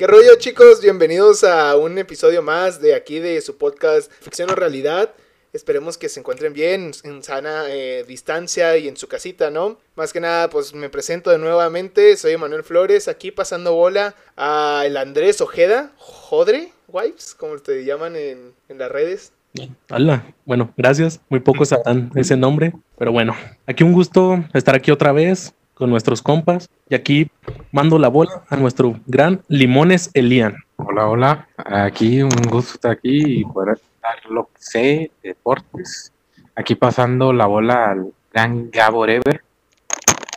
[0.00, 0.80] ¿Qué rollo chicos?
[0.80, 5.10] Bienvenidos a un episodio más de aquí de su podcast Ficción o Realidad.
[5.52, 9.76] Esperemos que se encuentren bien, en sana eh, distancia y en su casita, ¿no?
[9.96, 12.16] Más que nada, pues me presento de nuevamente.
[12.16, 18.16] Soy Manuel Flores, aquí pasando bola a el Andrés Ojeda, Jodre, Wives, como te llaman
[18.16, 19.34] en, en las redes.
[19.90, 21.20] Hola, bueno, gracias.
[21.28, 23.36] Muy pocos sabrán ese nombre, pero bueno,
[23.66, 27.30] aquí un gusto estar aquí otra vez con nuestros compas y aquí
[27.72, 30.54] mando la bola a nuestro gran Limones Elian.
[30.76, 31.48] Hola, hola.
[31.56, 36.12] Aquí un gusto estar aquí y poder dar lo que sé de deportes.
[36.54, 39.42] Aquí pasando la bola al gran Gabo Ever.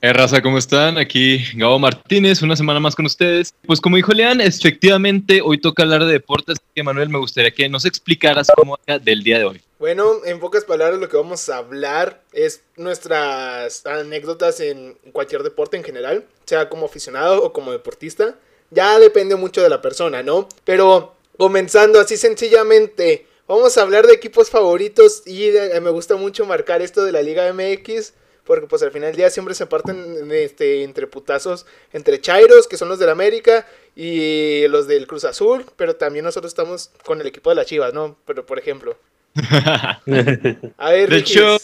[0.05, 0.97] Eh, raza, ¿cómo están?
[0.97, 3.53] Aquí Gabo Martínez, una semana más con ustedes.
[3.65, 7.69] Pues como dijo Lean, efectivamente hoy toca hablar de deportes, que Manuel me gustaría que
[7.69, 9.61] nos explicaras cómo era del día de hoy.
[9.79, 15.77] Bueno, en pocas palabras lo que vamos a hablar es nuestras anécdotas en cualquier deporte
[15.77, 18.35] en general, sea como aficionado o como deportista.
[18.71, 20.49] Ya depende mucho de la persona, ¿no?
[20.65, 26.45] Pero comenzando así sencillamente, vamos a hablar de equipos favoritos y de- me gusta mucho
[26.45, 28.11] marcar esto de la Liga MX.
[28.43, 32.77] Porque pues al final del día siempre se parten este, entre putazos, entre Chairos, que
[32.77, 37.27] son los del América, y los del Cruz Azul, pero también nosotros estamos con el
[37.27, 38.17] equipo de las Chivas, ¿no?
[38.25, 38.97] Pero por ejemplo.
[40.77, 41.57] A ver, De hecho,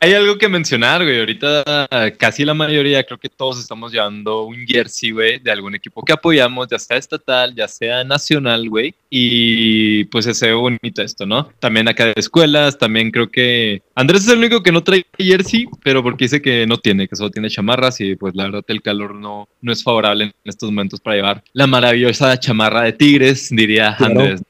[0.00, 1.18] hay algo que mencionar, güey.
[1.20, 1.86] Ahorita
[2.18, 6.12] casi la mayoría, creo que todos estamos llevando un jersey, güey, de algún equipo que
[6.12, 8.94] apoyamos, ya sea estatal, ya sea nacional, güey.
[9.10, 11.50] Y pues se ve bonito esto, ¿no?
[11.58, 15.66] También acá de escuelas, también creo que Andrés es el único que no trae jersey,
[15.82, 18.80] pero porque dice que no tiene, que solo tiene chamarras y pues la verdad el
[18.80, 23.48] calor no, no es favorable en estos momentos para llevar la maravillosa chamarra de Tigres,
[23.50, 24.20] diría Claro.
[24.20, 24.42] Andrés.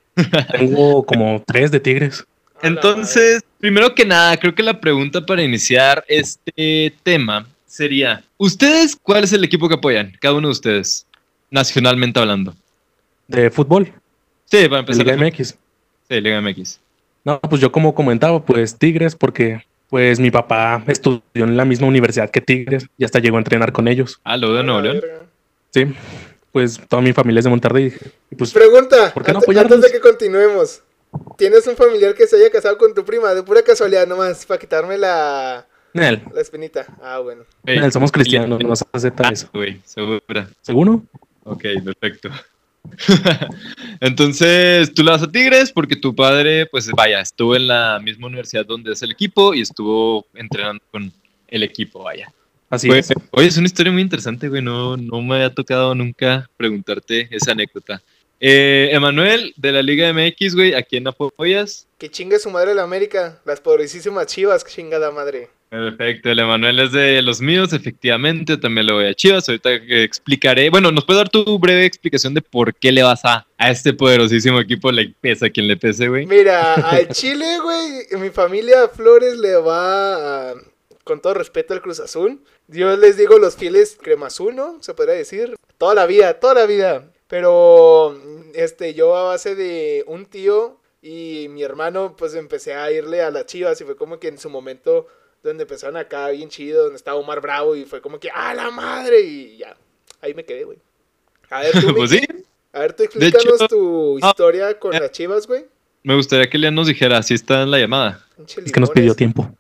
[0.53, 2.25] Tengo como tres de Tigres.
[2.63, 9.25] Entonces, primero que nada, creo que la pregunta para iniciar este tema sería, ¿ustedes cuál
[9.25, 10.13] es el equipo que apoyan?
[10.21, 11.07] Cada uno de ustedes,
[11.51, 12.55] nacionalmente hablando.
[13.29, 13.93] De fútbol,
[14.47, 15.07] Sí, para empezar.
[15.07, 15.57] Liga MX.
[16.09, 16.79] Sí, Liga MX.
[17.25, 21.87] No, pues yo como comentaba, pues Tigres, porque pues mi papá estudió en la misma
[21.87, 24.21] universidad que Tigres y hasta llegó a entrenar con ellos.
[24.25, 25.23] Ah, lo de madre, Nuevo León.
[25.71, 25.87] Sí,
[26.51, 27.95] pues toda mi familia es de Monterrey.
[28.31, 29.73] Y pues Pregunta, ¿Por qué no ante- apoyarlos?
[29.73, 30.83] antes de que continuemos.
[31.43, 33.35] ¿Tienes un familiar que se haya casado con tu prima?
[33.35, 36.87] De pura casualidad nomás, para quitarme la, Nel, la espinita.
[37.03, 37.43] Ah, bueno.
[37.67, 39.49] Ey, Nel, somos cristianos, no se acepta Ah, eso.
[39.53, 40.49] güey, segura.
[40.61, 41.03] ¿Seguro?
[41.43, 42.29] Ok, perfecto.
[44.01, 48.29] Entonces, tú le vas a Tigres porque tu padre, pues vaya, estuvo en la misma
[48.29, 51.13] universidad donde es el equipo y estuvo entrenando con
[51.49, 52.33] el equipo, vaya.
[52.71, 53.13] Así es.
[53.33, 54.63] Oye, es una historia muy interesante, güey.
[54.63, 58.01] No, no me había tocado nunca preguntarte esa anécdota.
[58.45, 61.87] Eh, Emanuel, de la Liga MX, güey, ¿a quién apoyas?
[61.97, 63.41] Que chingue su madre la América.
[63.45, 65.49] Las poderosísimas chivas, chingada madre.
[65.71, 68.57] Perfecto, el Emanuel es de los míos, efectivamente.
[68.57, 69.49] También le voy a Chivas.
[69.49, 70.69] Ahorita explicaré.
[70.71, 73.93] Bueno, ¿nos puedes dar tu breve explicación de por qué le vas a, a este
[73.93, 74.91] poderosísimo equipo?
[74.91, 76.27] Le pesa a quien le pese, güey.
[76.27, 80.55] Mira, al Chile, güey, mi familia Flores le va a-
[81.05, 82.41] con todo respeto al Cruz Azul.
[82.69, 84.83] Yo les digo los fieles crema azul, ¿no?
[84.83, 85.55] Se podría decir.
[85.79, 87.07] Toda la vida, toda la vida.
[87.33, 88.15] Pero,
[88.53, 93.31] este, yo a base de un tío y mi hermano, pues empecé a irle a
[93.31, 95.07] las chivas y fue como que en su momento
[95.43, 98.71] donde empezaron acá bien chido, donde estaba Omar Bravo y fue como que, ¡ah, la
[98.71, 99.23] madre!
[99.23, 99.75] Y ya,
[100.21, 100.77] ahí me quedé, güey.
[101.49, 102.21] A ver, tú, Pues sí,
[102.71, 105.01] a ver, tú explícanos hecho- tu historia con eh.
[105.01, 105.65] las chivas, güey.
[106.03, 108.27] me gustaría que Lean nos dijera si está en la llamada.
[108.47, 109.51] Es que nos pidió tiempo.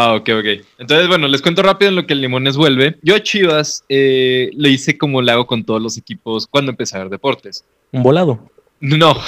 [0.00, 0.64] Ah, ok, ok.
[0.78, 2.96] Entonces, bueno, les cuento rápido en lo que el Limones vuelve.
[3.02, 6.96] Yo a Chivas eh, le hice como le hago con todos los equipos cuando empecé
[6.96, 7.64] a ver deportes.
[7.90, 8.48] Un volado.
[8.78, 9.16] No.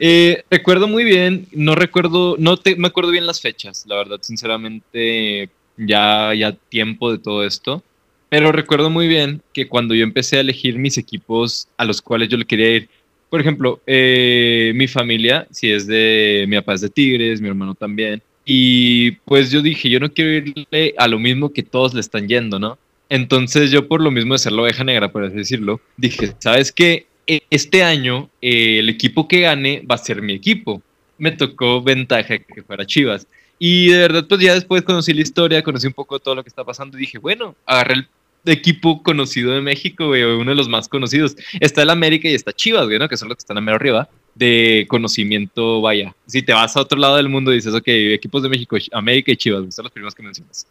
[0.00, 4.18] Eh, recuerdo muy bien, no recuerdo, no te, me acuerdo bien las fechas, la verdad,
[4.20, 7.82] sinceramente, ya, ya tiempo de todo esto.
[8.28, 12.28] Pero recuerdo muy bien que cuando yo empecé a elegir mis equipos a los cuales
[12.28, 12.88] yo le quería ir,
[13.28, 17.74] por ejemplo, eh, mi familia, si es de, mi papá es de Tigres, mi hermano
[17.74, 22.00] también, y pues yo dije, yo no quiero irle a lo mismo que todos le
[22.00, 22.78] están yendo, ¿no?
[23.10, 26.72] Entonces yo por lo mismo de ser la oveja negra, por así decirlo, dije, ¿sabes
[26.72, 27.06] qué?
[27.26, 30.82] E- Este año eh, el equipo que gane va a ser mi equipo.
[31.18, 33.26] Me tocó ventaja que fuera Chivas.
[33.58, 36.48] Y de verdad, pues ya después conocí la historia, conocí un poco todo lo que
[36.48, 38.08] está pasando y dije, bueno, agarré el
[38.52, 41.36] equipo conocido de México, güey, uno de los más conocidos.
[41.60, 43.08] Está el América y está Chivas, güey, ¿no?
[43.08, 46.14] Que son los que están a mero arriba de conocimiento, vaya.
[46.26, 49.32] Si te vas a otro lado del mundo y dices, ok, equipos de México, América
[49.32, 50.66] y Chivas, güey, son los primeros que mencionas.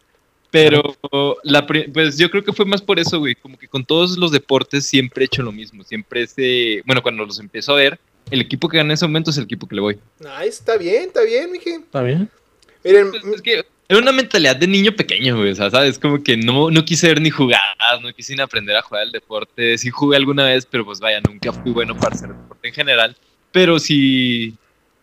[0.50, 0.96] Pero
[1.42, 4.32] la, pues yo creo que fue más por eso, güey, como que con todos los
[4.32, 8.40] deportes siempre he hecho lo mismo, siempre ese, bueno, cuando los empiezo a ver, el
[8.40, 9.98] equipo que gana en ese momento es el equipo que le voy.
[10.20, 11.70] Nice, está bien, está bien, miji.
[11.70, 12.30] ¿Está bien?
[12.82, 15.52] Miren, Pues, es que era una mentalidad de niño pequeño, güey.
[15.52, 15.98] O sea, ¿sabes?
[15.98, 17.60] Como que no, no quise ver ni jugar,
[18.02, 19.78] no quise ni aprender a jugar al deporte.
[19.78, 23.16] Sí jugué alguna vez, pero pues vaya, nunca fui bueno para hacer deporte en general.
[23.50, 24.54] Pero sí,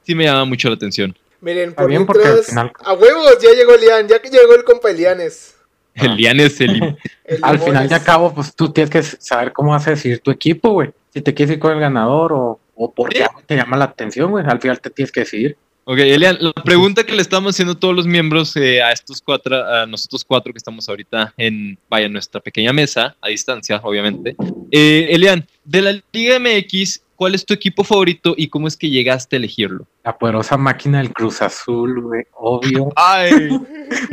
[0.03, 1.17] sí me llama mucho la atención.
[1.41, 4.55] Miren, por bien, porque mientras, al final- a huevos, ya llegó Lian, ya que llegó
[4.55, 5.55] el compa Elianes.
[5.97, 6.05] Ah.
[6.05, 6.97] El Lian es el...
[7.25, 10.29] El Al final al cabo, pues tú tienes que saber cómo vas a decidir tu
[10.29, 10.91] equipo, güey.
[11.13, 13.23] Si te quieres ir con el ganador o, o porque Sí.
[13.23, 14.45] algo te llama la atención, güey.
[14.45, 15.57] Al final te tienes que decidir.
[15.87, 19.55] Ok, Elian, la pregunta que le estamos haciendo todos los miembros eh, a estos cuatro,
[19.63, 24.35] a nosotros cuatro que estamos ahorita en, vaya, nuestra pequeña mesa, a distancia, obviamente.
[24.71, 28.89] Eh, Elian, de la Liga MX, ¿cuál es tu equipo favorito y cómo es que
[28.89, 29.85] llegaste a elegirlo?
[30.03, 32.23] La poderosa máquina del Cruz Azul, güey.
[32.33, 32.91] Obvio.
[32.95, 33.49] Ay,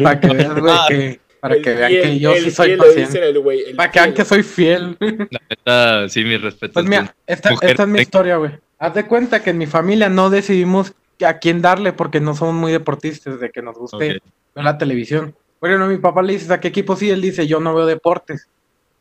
[0.02, 0.84] para que veas, güey, Ah.
[0.90, 3.18] que, para El que vean fiel, que yo sí soy paciente.
[3.30, 4.96] el el Para que vean que soy fiel.
[5.00, 6.74] la neta, sí, mi respeto.
[6.74, 8.52] Pues mira, esta, esta es mi historia, güey.
[8.78, 10.92] Haz de cuenta que en mi familia no decidimos
[11.24, 14.20] a quién darle porque no somos muy deportistas de que nos guste ver
[14.54, 15.34] la televisión.
[15.60, 18.48] Bueno, mi papá le dices a qué equipo sí, él dice yo no veo deportes.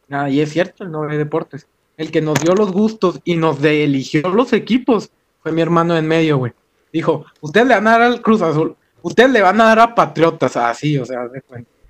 [0.10, 1.68] Ah, y es cierto, él no ve deportes.
[1.98, 5.98] El que nos dio los gustos y nos de- eligió los equipos fue mi hermano
[5.98, 6.54] en medio, güey.
[6.94, 9.96] Dijo, ustedes le van a dar al Cruz Azul, ustedes le van a dar a
[9.96, 11.42] Patriotas, así, o sea, de.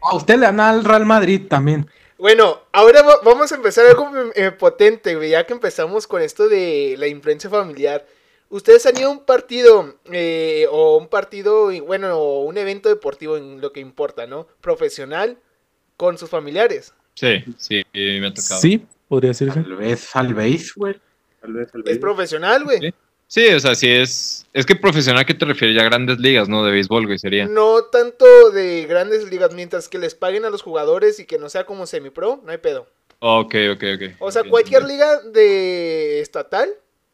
[0.04, 1.88] A usted le van a dar al Real Madrid también.
[2.18, 6.48] Bueno, ahora va- vamos a empezar algo eh, potente, güey, ya que empezamos con esto
[6.48, 8.06] de la influencia familiar.
[8.51, 13.38] ¿Ustedes han ido a un partido, eh, o un partido, bueno, o un evento deportivo
[13.38, 14.45] en lo que importa, ¿no?
[14.62, 15.38] Profesional,
[15.98, 16.94] con sus familiares.
[17.15, 18.62] Sí, sí, me ha tocado.
[18.62, 19.62] Sí, podría decirse.
[19.62, 20.59] Tal vez al güey.
[21.42, 22.80] Tal vez al Es profesional, güey.
[22.80, 22.94] Sí.
[23.31, 24.45] Sí, o sea, sí es.
[24.51, 25.77] Es que profesional, ¿qué te refieres?
[25.77, 26.65] Ya grandes ligas, ¿no?
[26.65, 27.47] De béisbol, güey, sería.
[27.47, 31.47] No tanto de grandes ligas, mientras que les paguen a los jugadores y que no
[31.47, 32.88] sea como semi-pro, no hay pedo.
[33.19, 34.15] Ok, ok, ok.
[34.19, 36.71] O sea, cualquier liga de estatal,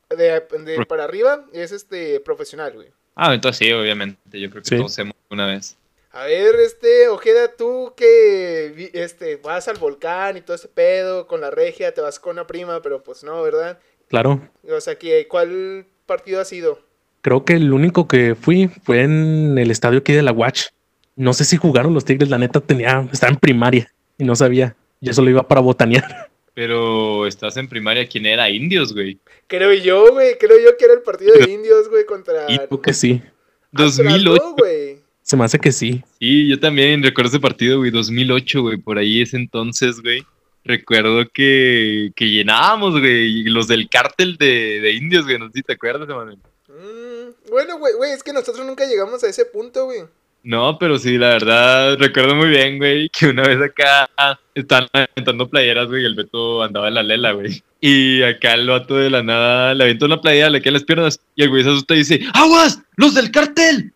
[0.09, 2.89] de, para arriba, es este profesional, güey.
[3.15, 4.17] Ah, entonces sí, obviamente.
[4.39, 4.77] Yo creo que Sí.
[4.77, 5.75] todos hemos una vez.
[6.11, 11.41] A ver, este, Ojeda, tú que este, vas al volcán y todo ese pedo con
[11.41, 13.79] la regia, te vas con una prima, pero pues no, ¿verdad?
[14.07, 14.41] Claro.
[14.69, 16.79] O sea, que, ¿cuál partido ha sido?
[17.21, 20.67] Creo que el único que fui fue en el estadio aquí de la Watch.
[21.15, 24.75] No sé si jugaron los Tigres, la neta tenía, estaba en primaria y no sabía.
[25.01, 26.29] Yo solo iba para botanear.
[26.57, 28.49] Pero estás en primaria, ¿quién era?
[28.49, 29.19] Indios, güey.
[29.45, 32.51] Creo yo, güey, creo yo que era el partido de indios, güey, contra...
[32.51, 33.21] Y Creo que sí.
[33.71, 34.43] Atlas, 2008.
[34.43, 34.97] ¿no, güey?
[35.21, 36.03] Se me hace que sí.
[36.19, 37.91] Sí, yo también recuerdo ese partido, güey.
[37.91, 38.77] 2008, güey.
[38.77, 40.25] Por ahí ese entonces, güey.
[40.63, 43.41] Recuerdo que, que llenábamos, güey.
[43.41, 45.37] Y los del cártel de, de indios, güey.
[45.37, 46.39] No sé si te acuerdas, Emanuel.
[46.69, 50.05] Mm, bueno, güey, güey, es que nosotros nunca llegamos a ese punto, güey.
[50.47, 54.09] No, pero sí, la verdad, recuerdo muy bien, güey, que una vez acá
[54.55, 57.61] estaban aventando playeras, güey, y el Beto andaba en la lela, güey.
[57.81, 61.19] Y acá el vato de la nada le aventó una playera, le quedan las piernas,
[61.35, 62.81] y el güey se asusta y dice, ¡Aguas!
[62.95, 63.91] ¡Los del cartel!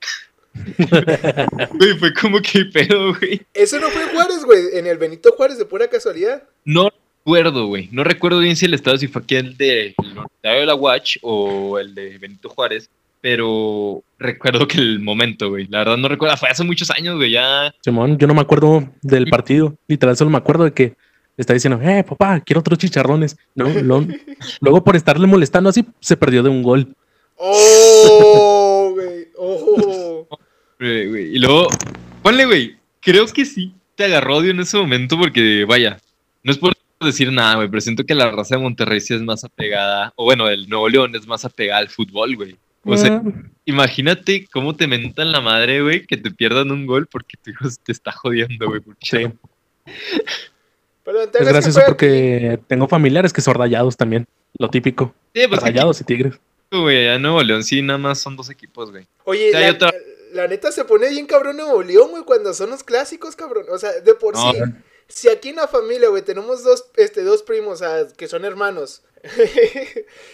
[1.71, 3.41] Güey, fue como que pedo, güey.
[3.53, 6.43] Eso no fue en Juárez, güey, en el Benito Juárez de pura casualidad.
[6.65, 7.87] No recuerdo, güey.
[7.93, 9.95] No recuerdo bien si el estado, si fue aquí el de,
[10.43, 12.89] el de la Watch o el de Benito Juárez,
[13.21, 15.67] pero recuerdo que el momento, güey.
[15.67, 17.73] La verdad no recuerdo, fue hace muchos años, güey, ya.
[17.81, 19.75] Simón, yo no me acuerdo del partido.
[19.87, 20.95] Literal, solo me acuerdo de que
[21.37, 23.37] está diciendo, eh, papá, quiero otros chicharrones.
[23.55, 24.05] No, lo-
[24.59, 26.95] luego por estarle molestando así, se perdió de un gol.
[27.37, 30.27] Oh, güey, oh.
[30.79, 31.67] Y luego,
[32.23, 35.97] ponle, güey, creo que sí te agarró odio en ese momento porque, vaya,
[36.43, 39.21] no es por decir nada, güey, pero siento que la raza de Monterrey sí es
[39.21, 42.55] más apegada, o bueno, el Nuevo León es más apegada al fútbol, güey.
[42.83, 43.21] O sea,
[43.65, 47.65] imagínate cómo te mentan la madre, güey, que te pierdan un gol porque tu hijo
[47.83, 48.79] te está jodiendo, güey.
[48.81, 49.27] por sí.
[51.03, 54.27] Pero Es gracioso porque tengo familiares que son rayados también.
[54.57, 55.13] Lo típico.
[55.33, 56.39] Sí, pues aquí, Rayados y tigres.
[56.71, 59.07] güey, allá en Nuevo León sí, nada más son dos equipos, güey.
[59.23, 59.93] Oye, O sea, la, otra-
[60.33, 63.65] la neta se pone bien cabrón Nuevo León, güey, cuando son los clásicos, cabrón.
[63.71, 64.51] O sea, de por No.
[64.51, 64.59] sí.
[65.13, 67.81] Si aquí en la familia, güey, tenemos dos, este, dos primos,
[68.17, 69.01] que son hermanos.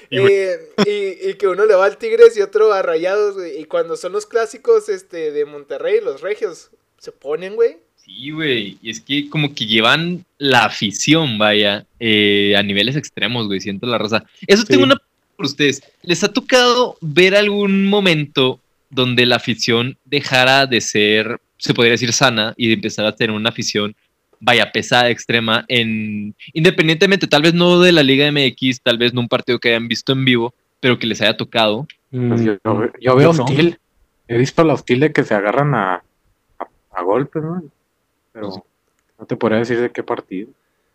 [0.09, 0.17] Y.
[0.19, 3.59] Eh, y, y que uno le va al Tigres y otro a Rayados, güey.
[3.59, 7.77] Y cuando son los clásicos, este, de Monterrey, los regios, se ponen, güey.
[7.97, 8.77] Sí, güey.
[8.81, 13.59] Y es que como que llevan la afición, vaya, eh, a niveles extremos, güey.
[13.59, 14.23] Siento la raza.
[14.47, 14.67] Eso Sí.
[14.69, 15.81] tengo una pregunta por ustedes.
[16.03, 22.13] ¿Les ha tocado ver algún momento donde la afición dejara de ser, se podría decir,
[22.13, 23.93] sana y de empezar a tener una afición,
[24.39, 29.21] vaya, pesada, extrema, en independientemente, tal vez no de la Liga MX, tal vez no
[29.21, 31.87] un partido que hayan visto en vivo, pero que les haya tocado?
[32.11, 33.43] Pues Mm, yo, yo yo veo yo no.
[33.45, 33.77] hostil.
[34.29, 35.95] He visto la hostil de que se agarran a,
[36.59, 37.63] a, a golpes, ¿no?
[38.33, 38.63] Pero
[39.19, 40.49] no te podría decir de qué partido.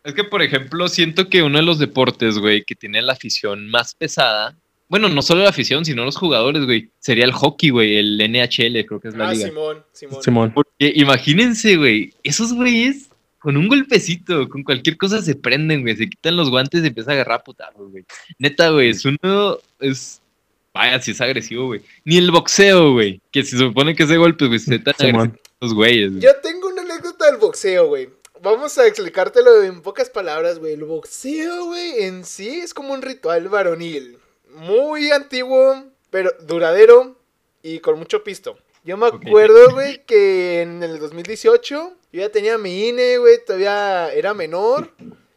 [0.04, 3.68] Es que, por ejemplo, siento que uno de los deportes, güey, que tiene la afición
[3.70, 4.56] más pesada,
[4.88, 8.84] bueno, no solo la afición, sino los jugadores, güey, sería el hockey, güey, el NHL,
[8.84, 9.48] creo que es la Ah, liga.
[9.48, 10.22] Simón, Simón.
[10.22, 10.52] Simón.
[10.54, 13.08] Porque imagínense, güey, esos güeyes
[13.42, 17.12] con un golpecito, con cualquier cosa se prenden, güey, se quitan los guantes y empiezan
[17.12, 18.04] a agarrar a putazos, güey.
[18.38, 20.22] Neta, güey, es uno, es,
[20.72, 21.82] vaya, si es agresivo, güey.
[22.04, 25.28] Ni el boxeo, güey, que si se supone que ese golpe, güey, se tan agresivos
[25.60, 26.22] los güeyes, güey.
[26.22, 28.10] Yo tengo una anécdota del boxeo, güey.
[28.40, 30.74] Vamos a explicártelo en pocas palabras, güey.
[30.74, 34.18] El boxeo, güey, en sí es como un ritual varonil.
[34.54, 37.18] Muy antiguo, pero duradero
[37.62, 38.58] y con mucho pisto.
[38.84, 44.12] Yo me acuerdo, güey, que en el 2018 yo ya tenía mi INE, güey, todavía
[44.12, 44.90] era menor.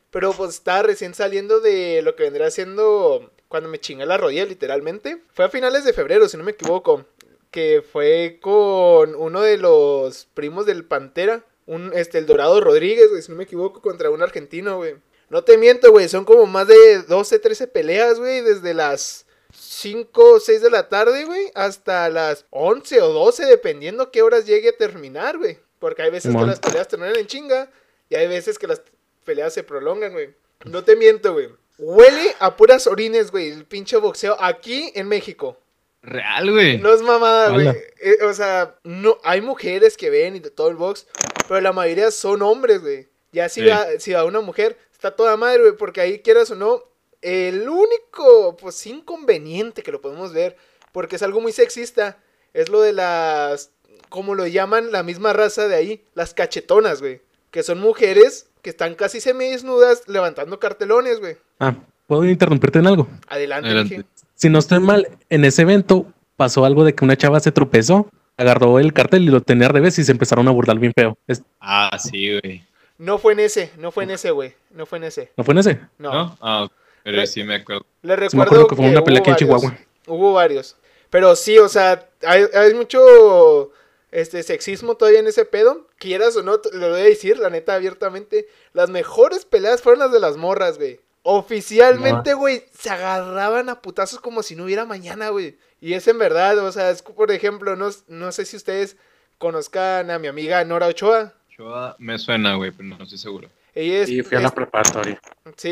[0.09, 4.45] Pero pues estaba recién saliendo de lo que vendría siendo cuando me chingué la rodilla,
[4.45, 5.21] literalmente.
[5.33, 7.05] Fue a finales de febrero, si no me equivoco.
[7.51, 11.45] Que fue con uno de los primos del Pantera.
[11.65, 14.95] Un, este, el Dorado Rodríguez, güey, si no me equivoco, contra un argentino, güey.
[15.29, 19.25] No te miento, güey, son como más de 12, 13 peleas, güey, desde las
[19.57, 24.45] 5 o 6 de la tarde, güey, hasta las 11 o 12, dependiendo qué horas
[24.45, 25.59] llegue a terminar, güey.
[25.79, 27.69] Porque hay veces que las peleas terminan en chinga
[28.09, 28.81] y hay veces que las
[29.23, 30.33] peleas se prolongan, güey.
[30.65, 31.49] No te miento, güey.
[31.77, 35.59] Huele a puras orines, güey, el pinche boxeo aquí en México.
[36.01, 36.77] Real, güey.
[36.77, 37.67] No es mamada, güey.
[37.67, 41.07] Eh, o sea, no, hay mujeres que ven y de todo el box,
[41.47, 43.09] pero la mayoría son hombres, güey.
[43.31, 43.67] Ya si, Sí.
[43.67, 46.83] va, si va una mujer, está toda madre, güey, porque ahí quieras o no,
[47.25, 50.55] el único, pues, inconveniente que lo podemos ver,
[50.91, 52.17] porque es algo muy sexista,
[52.53, 53.71] es lo de las,
[54.09, 57.21] como lo llaman la misma raza de ahí, las cachetonas, güey.
[57.51, 61.37] Que son mujeres que están casi semidesnudas levantando cartelones, güey.
[61.59, 61.75] Ah,
[62.07, 63.07] ¿puedo interrumpirte en algo?
[63.27, 63.95] Adelante, Adelante.
[63.97, 64.07] dije.
[64.35, 66.05] Si no estoy mal, en ese evento
[66.35, 69.73] pasó algo de que una chava se tropezó, agarró el cartel y lo tenía al
[69.73, 71.17] revés y se empezaron a burlar bien feo.
[71.27, 72.63] Es- Ah, sí, güey.
[72.97, 74.53] No fue en ese, no fue en ese, güey.
[74.71, 75.31] No fue en ese.
[75.37, 75.79] ¿No fue en ese?
[75.97, 76.11] No.
[76.13, 76.37] ¿No?
[76.41, 76.67] Ah,
[77.05, 77.85] pero sí me acuerdo.
[78.01, 79.61] Le Sí, me recuerdo acuerdo que fue una pelea hubo aquí en varios.
[79.61, 79.85] Chihuahua.
[80.07, 80.75] Hubo varios.
[81.11, 83.71] Pero sí, o sea, hay, hay mucho
[84.09, 85.87] este sexismo todavía en ese pedo.
[85.99, 88.47] Quieras o no, lo voy a decir, la neta, abiertamente.
[88.73, 90.99] Las mejores peleas fueron las de las morras, güey.
[91.21, 95.59] Oficialmente, güey, se agarraban a putazos como si no hubiera mañana, güey.
[95.79, 98.97] Y es en verdad, o sea, es por ejemplo, no, no sé si ustedes
[99.37, 101.33] conozcan a mi amiga Nora Ochoa.
[101.55, 103.49] Choa me suena, güey, pero no estoy seguro.
[103.75, 105.21] Ella es, Sí, fui a la es- preparatoria.
[105.57, 105.69] Sí,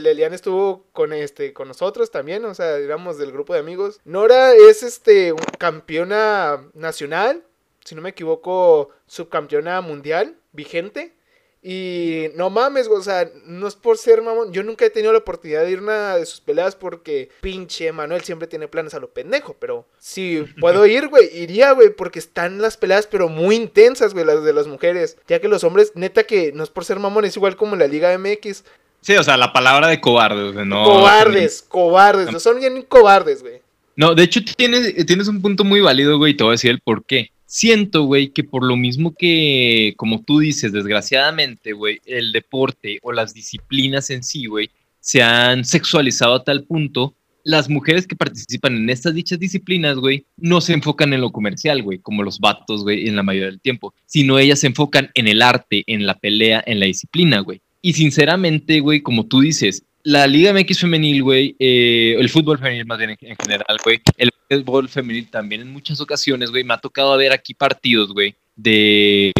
[0.00, 4.00] Lelian estuvo con este con nosotros también, o sea, éramos del grupo de amigos.
[4.04, 7.44] Nora es este campeona nacional,
[7.84, 11.12] si no me equivoco, subcampeona mundial, vigente.
[11.66, 14.52] Y no mames, o sea, no es por ser mamón.
[14.52, 17.90] Yo nunca he tenido la oportunidad de ir a una de sus peleas porque pinche
[17.90, 19.56] Manuel siempre tiene planes a lo pendejo.
[19.58, 24.26] Pero si puedo ir, güey, iría, güey, porque están las peleas, pero muy intensas, güey,
[24.26, 25.16] las de las mujeres.
[25.26, 27.78] Ya que los hombres, neta que no es por ser mamón, es igual como en
[27.78, 28.62] la Liga MX.
[29.00, 30.84] Sí, o sea, la palabra de cobarde, o sea, no.
[30.84, 33.63] cobardes, cobardes, no son bien cobardes, güey.
[33.96, 36.80] No, de hecho tienes, tienes un punto muy válido, güey, te voy a decir el
[36.80, 37.30] por qué.
[37.46, 43.12] Siento, güey, que por lo mismo que, como tú dices, desgraciadamente, güey, el deporte o
[43.12, 48.74] las disciplinas en sí, güey, se han sexualizado a tal punto, las mujeres que participan
[48.74, 52.82] en estas dichas disciplinas, güey, no se enfocan en lo comercial, güey, como los vatos,
[52.82, 56.14] güey, en la mayoría del tiempo, sino ellas se enfocan en el arte, en la
[56.14, 57.60] pelea, en la disciplina, güey.
[57.82, 62.86] Y sinceramente, güey, como tú dices, la Liga MX femenil, güey, eh, el fútbol femenil
[62.86, 66.74] más bien en, en general, güey, el fútbol femenil también en muchas ocasiones, güey, me
[66.74, 69.32] ha tocado ver aquí partidos, güey, de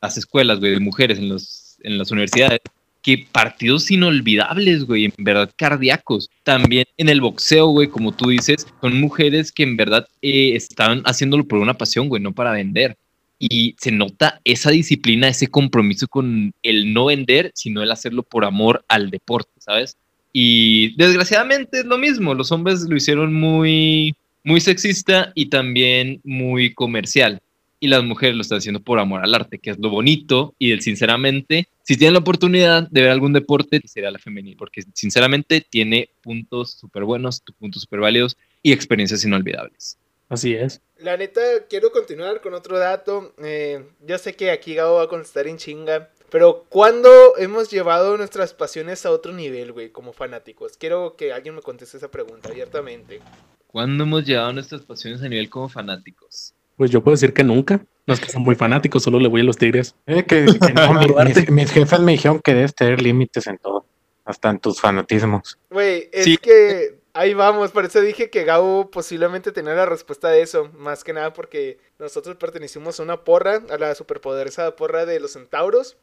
[0.00, 2.60] las escuelas, güey, de mujeres en, los, en las universidades,
[3.02, 6.28] que partidos inolvidables, güey, en verdad cardíacos.
[6.42, 11.02] También en el boxeo, güey, como tú dices, son mujeres que en verdad eh, están
[11.04, 12.96] haciéndolo por una pasión, güey, no para vender.
[13.40, 18.44] Y se nota esa disciplina, ese compromiso con el no vender, sino el hacerlo por
[18.44, 19.96] amor al deporte, ¿sabes?
[20.32, 26.74] Y desgraciadamente es lo mismo, los hombres lo hicieron muy, muy sexista y también muy
[26.74, 27.40] comercial.
[27.82, 30.54] Y las mujeres lo están haciendo por amor al arte, que es lo bonito.
[30.58, 34.82] Y el, sinceramente, si tienen la oportunidad de ver algún deporte, sería la femenil, porque
[34.92, 39.96] sinceramente tiene puntos súper buenos, puntos súper válidos y experiencias inolvidables.
[40.30, 40.80] Así es.
[40.98, 43.34] La neta, quiero continuar con otro dato.
[43.42, 46.08] Eh, yo sé que aquí Gabo va a contestar en chinga.
[46.30, 50.76] Pero ¿cuándo hemos llevado nuestras pasiones a otro nivel, güey, como fanáticos?
[50.78, 53.20] Quiero que alguien me conteste esa pregunta abiertamente.
[53.66, 56.54] ¿Cuándo hemos llevado nuestras pasiones a nivel como fanáticos?
[56.76, 57.84] Pues yo puedo decir que nunca.
[58.06, 59.96] No es que son muy fanáticos, solo le voy a los tigres.
[60.06, 60.94] Eh, que, que no,
[61.24, 63.84] mis, mis jefes me dijeron que debes tener límites en todo,
[64.24, 65.58] hasta en tus fanatismos.
[65.70, 66.36] Güey, es Sí.
[66.36, 71.04] que ahí vamos, por eso dije que Gabo posiblemente tenía la respuesta de eso, más
[71.04, 75.96] que nada porque nosotros pertenecimos a una porra, a la superpoderosa porra de los centauros.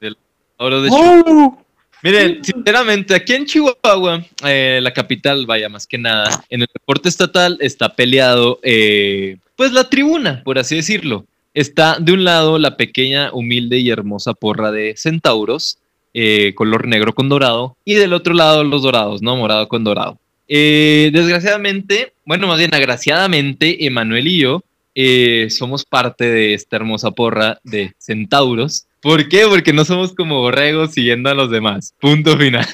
[0.58, 1.68] Ahora, de hecho, ¡Oh!
[2.04, 7.10] Miren, sinceramente, aquí en Chihuahua, eh, la capital, vaya, más que nada, en el deporte
[7.10, 11.26] estatal está peleado, eh, pues la tribuna, por así decirlo.
[11.56, 15.80] Está de un lado la pequeña, humilde y hermosa porra de centauros,
[16.14, 19.36] eh, color negro con dorado, y del otro lado los dorados, ¿no?
[19.36, 20.20] Morado con dorado.
[20.48, 24.64] Eh, desgraciadamente, bueno, más bien agraciadamente, Emanuel y yo
[24.96, 28.88] eh, somos parte de esta hermosa porra de centauros.
[29.00, 29.46] ¿Por qué?
[29.48, 31.94] Porque no somos como borregos siguiendo a los demás.
[32.00, 32.66] Punto final.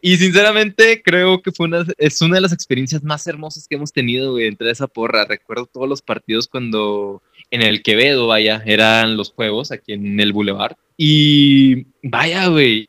[0.00, 3.92] Y sinceramente creo que fue una, es una de las experiencias más hermosas que hemos
[3.92, 5.24] tenido, güey, entre esa porra.
[5.24, 7.20] Recuerdo todos los partidos cuando
[7.50, 10.76] en el Quevedo, vaya, eran los juegos aquí en el Boulevard.
[10.96, 12.88] Y vaya, güey,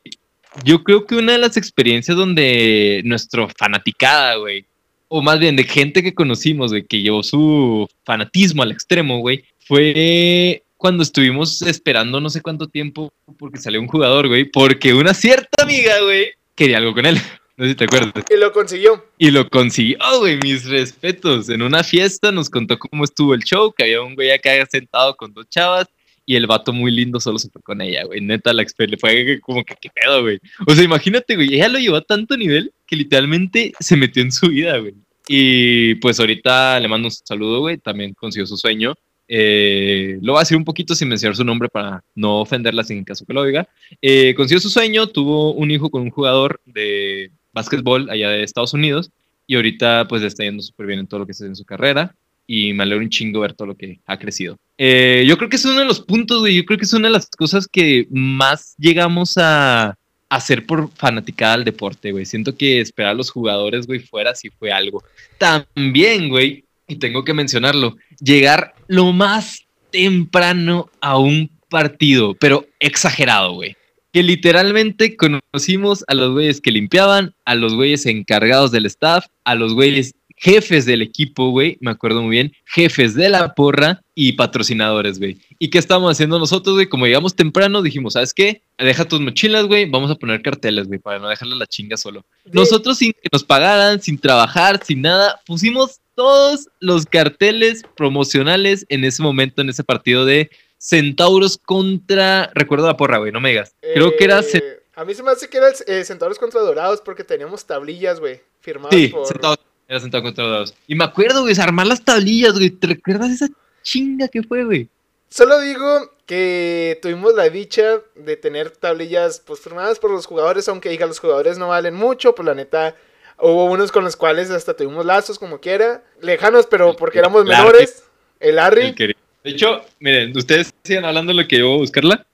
[0.64, 4.66] yo creo que una de las experiencias donde nuestro fanaticada, güey,
[5.08, 9.44] o más bien de gente que conocimos, güey, que llevó su fanatismo al extremo, güey,
[9.60, 15.14] fue cuando estuvimos esperando no sé cuánto tiempo porque salió un jugador, güey, porque una
[15.14, 17.18] cierta amiga, güey, quería algo con él.
[17.58, 18.24] No sé si te acuerdas.
[18.30, 19.04] Y lo consiguió.
[19.18, 21.48] Y lo consiguió, güey, mis respetos.
[21.48, 25.16] En una fiesta nos contó cómo estuvo el show, que había un güey acá sentado
[25.16, 25.88] con dos chavas
[26.28, 28.20] y el vato muy lindo solo se fue con ella, güey.
[28.20, 30.38] Neta, la experiencia fue como que qué pedo, güey.
[30.66, 34.30] O sea, imagínate, güey, ella lo llevó a tanto nivel que literalmente se metió en
[34.30, 34.92] su vida, güey.
[35.26, 37.78] Y pues ahorita le mando un saludo, güey.
[37.78, 38.94] También consiguió su sueño.
[39.26, 43.04] Eh, lo voy a decir un poquito sin mencionar su nombre para no ofenderla sin
[43.04, 43.66] caso que lo diga.
[44.02, 48.74] Eh, consiguió su sueño, tuvo un hijo con un jugador de básquetbol allá de Estados
[48.74, 49.10] Unidos
[49.46, 52.14] y ahorita pues está yendo súper bien en todo lo que está en su carrera
[52.50, 54.56] y me alegra un chingo ver todo lo que ha crecido.
[54.78, 57.08] Eh, yo creo que es uno de los puntos, güey, yo creo que es una
[57.08, 59.94] de las cosas que más llegamos a
[60.30, 62.24] hacer por fanaticada al deporte, güey.
[62.24, 65.04] Siento que esperar a los jugadores, güey, fuera sí fue algo.
[65.36, 73.52] También, güey, y tengo que mencionarlo, llegar lo más temprano a un partido, pero exagerado,
[73.52, 73.76] güey.
[74.10, 79.54] Que literalmente conocimos a los güeyes que limpiaban, a los güeyes encargados del staff, a
[79.54, 84.32] los güeyes jefes del equipo, güey, me acuerdo muy bien, jefes de la porra y
[84.32, 85.38] patrocinadores, güey.
[85.58, 86.88] ¿Y qué estábamos haciendo nosotros, güey?
[86.88, 88.62] Como llegamos temprano, dijimos, ¿sabes qué?
[88.78, 92.24] Deja tus mochilas, güey, vamos a poner carteles, güey, para no dejarle la chinga solo.
[92.52, 99.04] Nosotros sin que nos pagaran, sin trabajar, sin nada, pusimos todos los carteles promocionales en
[99.04, 103.74] ese momento, en ese partido de Centauros contra, recuerdo la porra, güey, no me digas.
[103.80, 104.40] Creo que era...
[104.40, 108.20] Eh, a mí se me hace que era eh, Centauros contra Dorados porque teníamos tablillas,
[108.20, 109.26] güey, firmadas Sí, por...
[109.26, 109.67] Centauros.
[109.88, 110.74] Era sentado contra Dorados.
[110.86, 112.70] Y me acuerdo, güey, armar las tablillas, güey.
[112.70, 113.48] ¿Te recuerdas esa
[113.82, 114.88] chinga que fue, güey?
[115.30, 120.90] Solo digo que tuvimos la dicha de tener tablillas pues firmadas por los jugadores, aunque
[120.90, 122.94] diga los jugadores no valen mucho, pues la neta
[123.38, 127.48] hubo unos con los cuales hasta tuvimos lazos como quiera, lejanos, pero porque éramos El
[127.48, 128.04] menores.
[128.40, 128.86] El Harry.
[128.88, 129.06] El que-
[129.44, 132.26] De hecho, miren, ustedes sigan hablando de lo que yo voy a buscarla.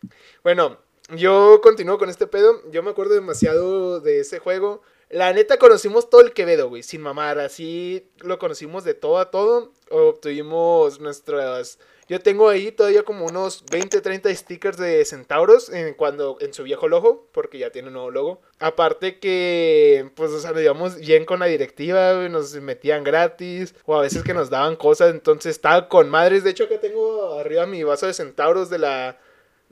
[0.43, 0.79] Bueno,
[1.17, 2.63] yo continúo con este pedo.
[2.73, 4.83] Yo me acuerdo demasiado de ese juego.
[5.15, 7.39] La neta conocimos todo el Quevedo, güey, sin mamar.
[7.39, 9.73] Así lo conocimos de todo a todo.
[9.89, 11.79] Obtuvimos nuestras...
[12.09, 16.65] Yo tengo ahí todavía como unos 20, 30 stickers de centauros en, cuando, en su
[16.65, 18.41] viejo logo, porque ya tiene un nuevo logo.
[18.59, 23.95] Aparte que, pues, o sea, nos llevamos bien con la directiva, nos metían gratis, o
[23.95, 26.43] a veces que nos daban cosas, entonces estaba con madres.
[26.43, 29.21] De hecho, acá tengo arriba mi vaso de centauros de la,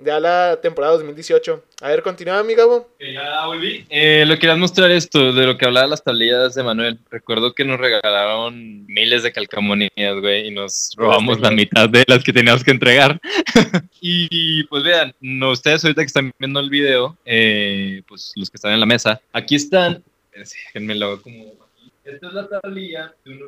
[0.03, 1.65] de la temporada 2018.
[1.81, 2.88] A ver, continúa, mi Gabo.
[2.99, 3.85] ya volví.
[3.88, 6.99] Eh, lo quería mostrar esto, de lo que hablaba de las tablillas de Manuel.
[7.11, 12.23] Recuerdo que nos regalaron miles de calcamonías, güey, y nos robamos la mitad de las
[12.25, 13.21] que teníamos que entregar.
[14.01, 18.57] y pues vean, no, ustedes ahorita que están viendo el video, eh, pues los que
[18.57, 20.03] están en la mesa, aquí están.
[20.35, 21.62] Déjenme lo hago como.
[22.05, 23.38] Esta es la tablilla de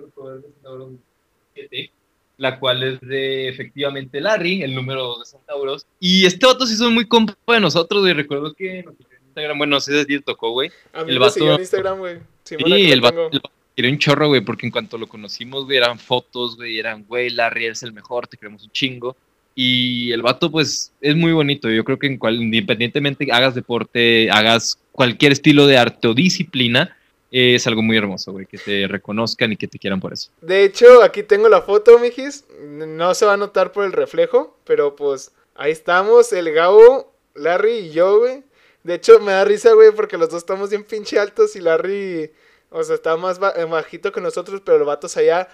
[1.55, 1.90] 7,
[2.37, 5.87] la cual es de efectivamente Larry, el número 2 de Centauros.
[6.01, 8.12] Y este vato sí son muy compa de nosotros, güey.
[8.12, 8.87] Recuerdo que en
[9.29, 10.70] Instagram, bueno, no sé si te tocó, güey.
[10.92, 12.16] A mí El me vato- siguió en Instagram, güey.
[12.44, 13.31] Sí, Sí, el vato
[13.77, 17.31] quería un chorro, güey, porque en cuanto lo conocimos, güey, eran fotos, güey, eran, güey,
[17.31, 19.16] Larry eres el mejor, te queremos un chingo.
[19.57, 21.70] Y el vato, pues, es muy bonito.
[21.70, 26.97] Yo creo que en cual, independientemente hagas deporte, hagas cualquier estilo de arte o disciplina,
[27.37, 30.31] es algo muy hermoso, güey, que te reconozcan y que te quieran por eso.
[30.40, 32.44] De hecho, aquí tengo la foto, mijis.
[32.61, 37.73] No se va a notar por el reflejo, pero pues ahí estamos, el Gabo, Larry
[37.73, 38.44] y yo, güey.
[38.85, 42.31] De hecho, me da risa, güey, porque los dos estamos bien pinche altos y Larry,
[42.70, 45.49] o sea, está más ba- eh, bajito que nosotros, pero el vato allá,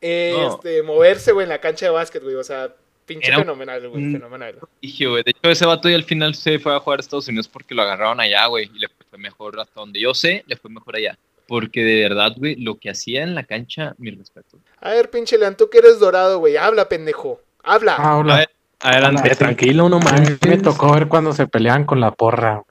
[0.00, 0.54] eh, No.
[0.56, 2.34] este, moverse, güey, en la cancha de básquet, güey.
[2.34, 2.74] O sea,
[3.06, 4.58] pinche Era fenomenal, güey, fenomenal.
[4.80, 7.28] Y, güey, de hecho, ese vato y al final se fue a jugar a Estados
[7.28, 10.56] Unidos porque lo agarraron allá, güey, y le fue mejor hasta donde yo sé, le
[10.56, 11.18] fue mejor allá.
[11.46, 14.56] Porque de verdad, güey, lo que hacía en la cancha, mi respeto.
[14.80, 17.40] A ver, pinche Lean, tú que eres dorado, güey, habla, pendejo.
[17.62, 17.96] Habla.
[17.98, 18.34] Ah, hola.
[18.34, 19.34] A ver, Adelante.
[19.36, 20.38] Tranquilo, no A mí manches.
[20.48, 22.62] me tocó ver cuando se peleaban con la porra.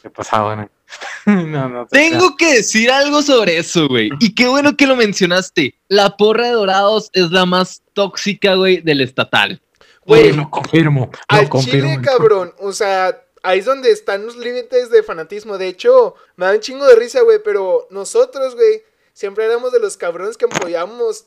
[0.00, 0.54] ¿Qué pasaba,
[1.26, 1.46] güey?
[1.46, 1.86] no, no.
[1.88, 4.08] Tengo que decir algo sobre eso, güey.
[4.20, 5.74] Y qué bueno que lo mencionaste.
[5.88, 9.60] La porra de Dorados es la más tóxica, güey, del estatal.
[10.06, 11.10] Güey, lo confirmo.
[11.12, 11.90] Lo Al confirmo.
[11.90, 12.54] chile, cabrón.
[12.60, 15.58] O sea, ahí es donde están los límites de fanatismo.
[15.58, 17.40] De hecho, me da un chingo de risa, güey.
[17.42, 21.26] Pero nosotros, güey, siempre éramos de los cabrones que apoyamos.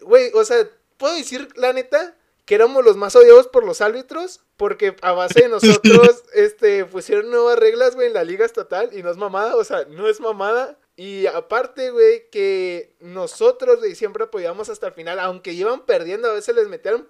[0.00, 2.16] Güey, o sea, ¿puedo decir la neta?
[2.44, 4.40] Que éramos los más odiados por los árbitros.
[4.56, 8.90] Porque a base de nosotros, este, pusieron nuevas reglas, güey, en la liga estatal.
[8.92, 10.78] Y no es mamada, o sea, no es mamada.
[10.94, 15.18] Y aparte, güey, que nosotros, güey, siempre apoyamos hasta el final.
[15.20, 17.08] Aunque iban perdiendo, a veces les metían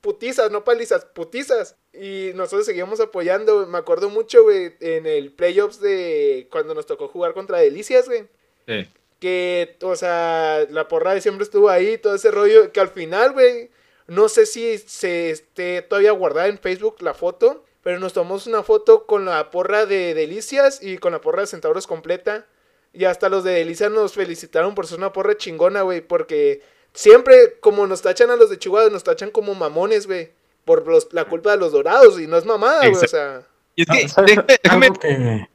[0.00, 1.76] putizas, no palizas, putizas.
[1.92, 3.66] Y nosotros seguíamos apoyando.
[3.66, 8.26] Me acuerdo mucho, güey, en el playoffs de cuando nos tocó jugar contra Delicias, güey.
[8.66, 8.88] Sí.
[9.20, 12.72] Que, o sea, la porra de siempre estuvo ahí, todo ese rollo.
[12.72, 13.70] Que al final, güey,
[14.06, 17.64] no sé si se esté todavía guardada en Facebook la foto.
[17.82, 21.46] Pero nos tomamos una foto con la porra de Delicias y con la porra de
[21.46, 22.46] Centauros completa.
[22.92, 26.00] Y hasta los de Delicias nos felicitaron por ser una porra chingona, güey.
[26.00, 26.60] Porque
[26.92, 30.30] siempre, como nos tachan a los de Chihuahua, nos tachan como mamones, güey.
[30.64, 32.20] Por los- la culpa de los dorados.
[32.20, 32.92] Y no es mamada, güey.
[33.04, 33.42] O sea,
[33.74, 34.38] Y es que, ¿sabes?
[34.62, 35.46] déjame, que,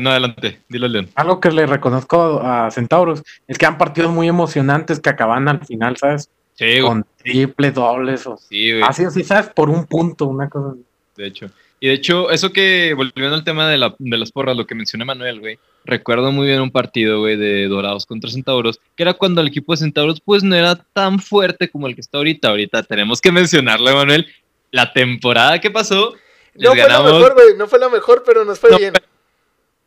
[0.00, 1.08] no, adelante, dilo, León.
[1.14, 5.64] algo que le reconozco a Centauros es que han partidos muy emocionantes que acaban al
[5.64, 6.30] final, ¿sabes?
[6.54, 6.82] Sí, güey.
[6.82, 8.82] Con triples, dobles o Sí, güey.
[8.82, 9.50] así, así, ¿sabes?
[9.50, 10.70] Por un punto, una cosa.
[10.72, 10.82] así.
[11.16, 11.46] de hecho.
[11.78, 14.74] Y de hecho, eso que, volviendo al tema de, la, de las porras, lo que
[14.74, 19.14] mencioné Manuel, güey, recuerdo muy bien un partido, güey, de Dorados contra Centauros, que era
[19.14, 22.48] cuando el equipo de Centauros, pues, no era tan fuerte como el que está ahorita.
[22.48, 24.26] Ahorita tenemos que mencionarlo, Manuel.
[24.72, 26.12] La temporada que pasó,
[26.54, 27.46] no fue la mejor, güey.
[27.56, 28.94] No fue la mejor, pero nos fue No, bien.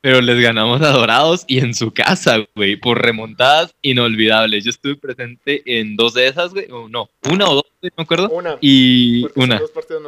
[0.02, 4.64] pero les ganamos a Dorados y en su casa, güey, por remontadas inolvidables.
[4.64, 7.96] Yo estuve presente en dos de esas, güey, o no, una o dos, güey, no
[7.98, 8.58] me acuerdo, Una.
[8.62, 9.60] y una.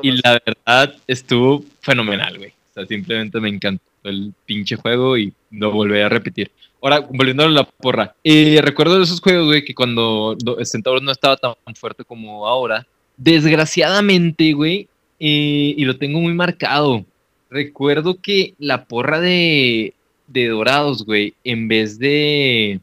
[0.01, 2.53] Y la verdad estuvo fenomenal, güey.
[2.87, 6.51] Simplemente me encantó el pinche juego y lo volveré a repetir.
[6.81, 8.15] Ahora, volviendo a la porra.
[8.23, 12.47] eh, recuerdo de esos juegos, güey, que cuando do- Centauros no estaba tan fuerte como
[12.47, 12.85] ahora.
[13.17, 14.87] Desgraciadamente, güey,
[15.19, 17.05] eh, y lo tengo muy marcado.
[17.49, 19.93] Recuerdo que la porra de,
[20.27, 22.79] de Dorados, güey, en vez de...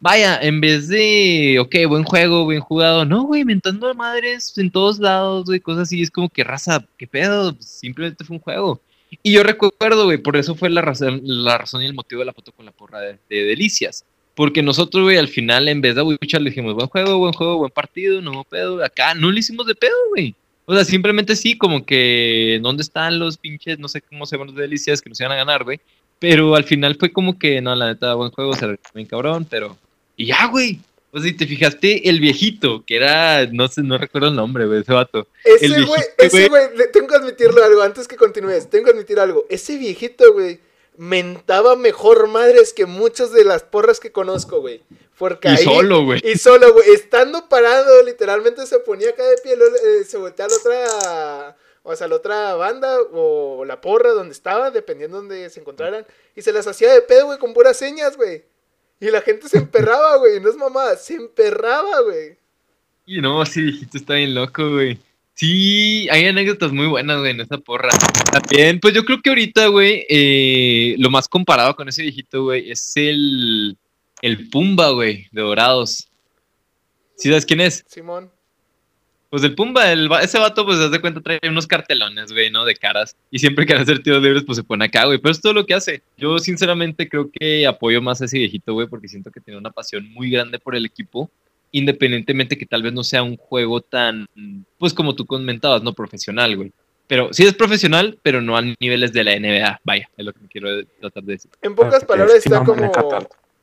[0.00, 4.70] Vaya, en vez de, ok, buen juego, bien jugado, no, güey, mentando a madres en
[4.70, 8.80] todos lados, güey, cosas así, es como que raza, qué pedo, simplemente fue un juego.
[9.22, 12.26] Y yo recuerdo, güey, por eso fue la razón, la razón y el motivo de
[12.26, 14.04] la foto con la porra de, de Delicias.
[14.34, 17.58] Porque nosotros, güey, al final, en vez de abuchar, le dijimos, buen juego, buen juego,
[17.58, 18.84] buen partido, no pedo.
[18.84, 20.34] Acá no le hicimos de pedo, güey.
[20.66, 23.78] O sea, simplemente sí, como que, ¿dónde están los pinches?
[23.78, 25.78] No sé cómo se llaman los Delicias que nos iban a ganar, güey.
[26.18, 29.76] Pero al final fue como que, no, la neta, buen juego, se bien cabrón, pero
[30.16, 30.80] y ya, güey.
[31.14, 34.66] O sea, si te fijaste, el viejito, que era, no sé, no recuerdo el nombre,
[34.66, 35.28] güey, ese vato.
[35.44, 38.68] Ese güey, ese güey, tengo que admitirlo algo antes que continúes.
[38.68, 39.46] Tengo que admitir algo.
[39.48, 40.58] Ese viejito, güey,
[40.96, 44.82] mentaba mejor madres que muchas de las porras que conozco, güey.
[45.16, 46.20] Porque Y ahí- solo, güey.
[46.24, 50.48] Y solo, güey, estando parado, literalmente se ponía acá de pie, eh, se voltea a
[50.48, 55.48] la otra, o sea, a la otra banda o la porra donde estaba, dependiendo donde
[55.50, 58.42] se encontraran, y se las hacía de pedo, güey, con puras señas, güey.
[59.04, 62.38] Y la gente se emperraba, güey, no es mamada, se emperraba, güey.
[63.04, 64.98] Y no, ese viejito está bien loco, güey.
[65.34, 67.90] Sí, hay anécdotas muy buenas, güey, en esa porra.
[68.32, 72.70] También, pues yo creo que ahorita, güey, eh, lo más comparado con ese viejito, güey,
[72.70, 73.76] es el,
[74.22, 76.08] el Pumba, güey, de Dorados.
[77.16, 77.84] ¿Sí sabes quién es?
[77.86, 78.30] Simón.
[79.34, 82.64] Pues el Pumba, el, ese vato, pues, haz de cuenta, trae unos cartelones, güey, ¿no?
[82.64, 83.16] De caras.
[83.32, 85.18] Y siempre que van a hacer tiros libres, pues se pone acá, güey.
[85.18, 86.04] Pero es todo lo que hace.
[86.16, 89.72] Yo, sinceramente, creo que apoyo más a ese viejito, güey, porque siento que tiene una
[89.72, 91.32] pasión muy grande por el equipo.
[91.72, 94.28] Independientemente que tal vez no sea un juego tan,
[94.78, 96.70] pues, como tú comentabas, no profesional, güey.
[97.08, 99.80] Pero sí es profesional, pero no a niveles de la NBA.
[99.82, 100.68] Vaya, es lo que quiero
[101.00, 101.50] tratar de decir.
[101.60, 102.92] En pocas Porque palabras está como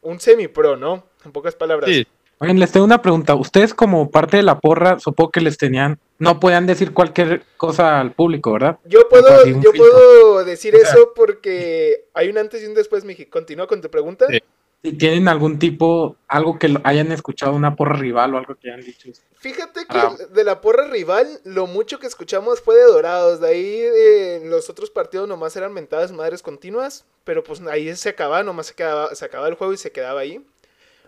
[0.01, 1.05] un semi-pro, ¿no?
[1.23, 1.89] En pocas palabras.
[1.89, 2.05] Sí,
[2.41, 3.36] Oigan, les tengo una pregunta.
[3.36, 7.99] Ustedes como parte de la porra, supongo que les tenían, no podían decir cualquier cosa
[7.99, 8.80] al público, ¿verdad?
[8.86, 9.71] Yo puedo, yo filtro.
[9.73, 13.27] puedo decir O sea- eso porque hay un antes y un después, Miji.
[13.27, 14.25] Continúa con tu pregunta.
[14.27, 14.39] Sí.
[14.84, 18.84] Si tienen algún tipo, algo que hayan escuchado, una porra rival o algo que hayan
[18.84, 19.10] dicho.
[19.36, 20.15] Fíjate que Ah.
[20.34, 23.39] de la porra rival, lo mucho que escuchamos fue de Dorados.
[23.39, 27.06] De ahí eh, los otros partidos nomás eran mentadas madres continuas.
[27.23, 30.21] Pero pues ahí se acababa, nomás se, quedaba, se acababa el juego y se quedaba
[30.21, 30.43] ahí.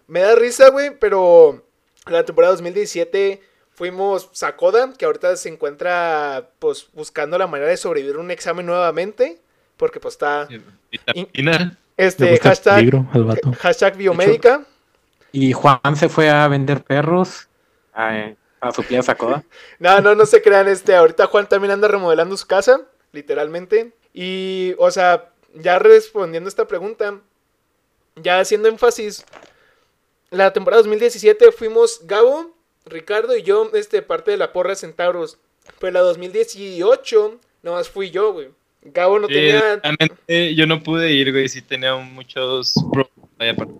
[0.07, 1.65] Me da risa, güey, pero
[2.07, 8.17] la temporada 2017 fuimos Sakoda, que ahorita se encuentra pues buscando la manera de sobrevivir
[8.17, 9.39] un examen nuevamente.
[9.77, 10.47] Porque pues está.
[11.33, 13.51] Le este hashtag, peligro al vato.
[13.59, 14.65] hashtag biomédica.
[15.31, 17.47] Y Juan se fue a vender perros
[17.93, 19.43] a, a su tía Sacoda.
[19.79, 23.93] No, no, no se crean, este, ahorita Juan también anda remodelando su casa, literalmente.
[24.13, 27.19] Y, o sea, ya respondiendo esta pregunta,
[28.15, 29.25] ya haciendo énfasis,
[30.33, 35.37] la temporada 2017 fuimos Gabo, Ricardo y yo, este, parte de la porra Centauros.
[35.79, 38.49] Pero la 2018, nomás fui yo, güey.
[38.81, 39.79] Gabo no Sí, tenía...
[39.81, 41.47] realmente yo no pude ir, güey.
[41.47, 43.71] Sí tenía muchos problemas para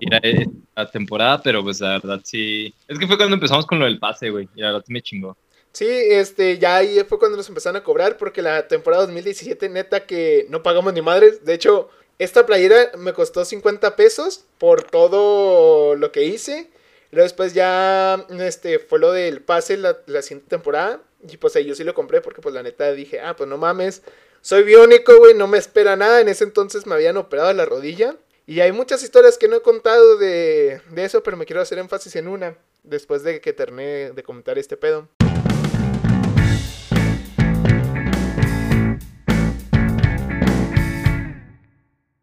[0.00, 2.72] ir a esta temporada, pero pues la verdad sí.
[2.86, 4.48] Es que fue cuando empezamos con lo del pase, güey.
[4.54, 5.36] Y la verdad sí me chingó.
[5.72, 10.06] Sí, este, ya ahí fue cuando nos empezaron a cobrar porque la temporada 2017 neta
[10.06, 11.44] que no pagamos ni madres.
[11.44, 16.70] De hecho, esta playera me costó 50 pesos por todo lo que hice.
[17.10, 21.00] Luego después ya este, fue lo del pase la, siguiente temporada.
[21.28, 23.58] Y pues ahí yo sí lo compré porque pues la neta dije, ah, pues no
[23.58, 24.02] mames.
[24.40, 26.20] Soy biónico, güey, no me espera nada.
[26.20, 28.16] En ese entonces me habían operado la rodilla.
[28.46, 31.78] Y hay muchas historias que no he contado de, de eso, pero me quiero hacer
[31.78, 32.56] énfasis en una.
[32.82, 35.08] Después de que terminé de comentar este pedo.